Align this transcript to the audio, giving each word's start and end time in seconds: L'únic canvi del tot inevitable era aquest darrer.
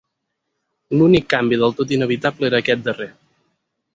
L'únic 1.01 1.27
canvi 1.33 1.59
del 1.65 1.77
tot 1.81 1.93
inevitable 1.97 2.49
era 2.51 2.61
aquest 2.63 2.83
darrer. 2.91 3.11